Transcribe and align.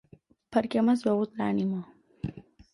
Perquè 0.55 0.83
m'has 0.87 1.05
begut 1.09 1.39
l'ànima... 1.43 1.85